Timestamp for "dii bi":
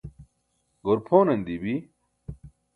1.45-1.73